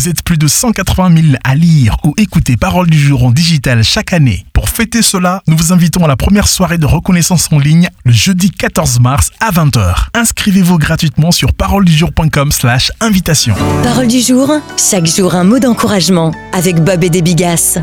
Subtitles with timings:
[0.00, 3.84] Vous êtes plus de 180 000 à lire ou écouter Parole du jour en digital
[3.84, 4.46] chaque année.
[4.54, 8.12] Pour fêter cela, nous vous invitons à la première soirée de reconnaissance en ligne le
[8.12, 10.06] jeudi 14 mars à 20h.
[10.14, 13.54] Inscrivez-vous gratuitement sur paroledujour.com slash invitation.
[13.82, 17.78] Parole du jour, chaque jour un mot d'encouragement avec Bob et des Bigas.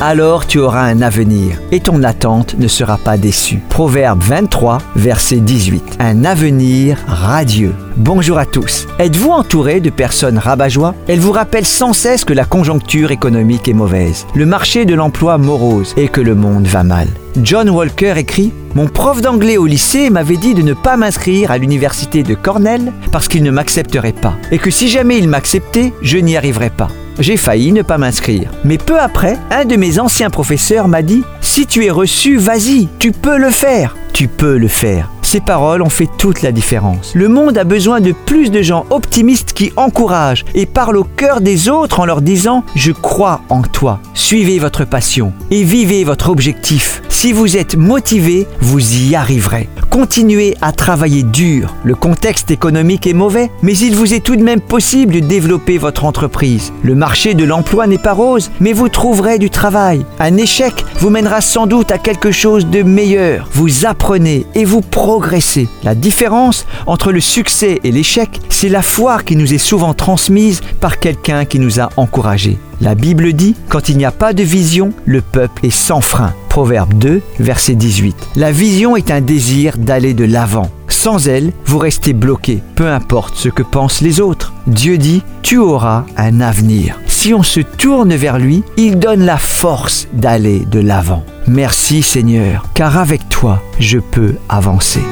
[0.00, 3.60] Alors tu auras un avenir et ton attente ne sera pas déçue.
[3.68, 5.96] Proverbe 23, verset 18.
[6.00, 7.74] Un avenir radieux.
[7.96, 8.86] Bonjour à tous.
[8.98, 10.94] Êtes-vous entouré de personnes rabat-joie?
[11.08, 15.38] Elles vous rappellent sans cesse que la conjoncture économique est mauvaise, le marché de l'emploi
[15.38, 17.08] morose et que le monde va mal.
[17.42, 21.58] John Walker écrit Mon prof d'anglais au lycée m'avait dit de ne pas m'inscrire à
[21.58, 26.18] l'université de Cornell parce qu'il ne m'accepterait pas et que si jamais il m'acceptait, je
[26.18, 26.88] n'y arriverais pas.
[27.18, 28.50] J'ai failli ne pas m'inscrire.
[28.64, 32.88] Mais peu après, un de mes anciens professeurs m'a dit Si tu es reçu, vas-y,
[32.98, 33.96] tu peux le faire.
[34.12, 35.10] Tu peux le faire.
[35.22, 37.12] Ces paroles ont fait toute la différence.
[37.14, 41.40] Le monde a besoin de plus de gens optimistes qui encouragent et parlent au cœur
[41.40, 46.30] des autres en leur disant⁇ Je crois en toi⁇ Suivez votre passion et vivez votre
[46.30, 47.02] objectif.
[47.08, 49.68] Si vous êtes motivé, vous y arriverez.
[49.94, 51.72] Continuez à travailler dur.
[51.84, 55.78] Le contexte économique est mauvais, mais il vous est tout de même possible de développer
[55.78, 56.72] votre entreprise.
[56.82, 60.04] Le marché de l'emploi n'est pas rose, mais vous trouverez du travail.
[60.18, 63.48] Un échec vous mènera sans doute à quelque chose de meilleur.
[63.52, 65.68] Vous apprenez et vous progressez.
[65.84, 70.60] La différence entre le succès et l'échec, c'est la foi qui nous est souvent transmise
[70.80, 72.58] par quelqu'un qui nous a encouragés.
[72.80, 76.34] La Bible dit, quand il n'y a pas de vision, le peuple est sans frein.
[76.54, 78.28] Proverbe 2, verset 18.
[78.36, 80.70] La vision est un désir d'aller de l'avant.
[80.86, 84.52] Sans elle, vous restez bloqué, peu importe ce que pensent les autres.
[84.68, 87.00] Dieu dit, tu auras un avenir.
[87.08, 91.24] Si on se tourne vers lui, il donne la force d'aller de l'avant.
[91.48, 95.02] Merci Seigneur, car avec toi, je peux avancer.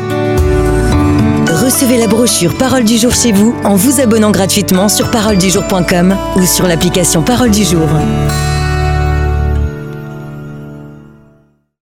[1.48, 6.46] Recevez la brochure Parole du jour chez vous en vous abonnant gratuitement sur paroledujour.com ou
[6.46, 7.88] sur l'application Parole du jour.